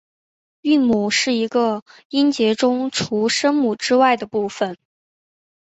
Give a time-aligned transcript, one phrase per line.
[0.61, 4.75] 韵母是一个音节中除声母外的部分。